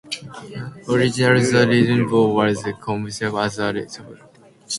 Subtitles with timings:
[0.89, 4.17] Originally the neighborhood was conceived as a resort.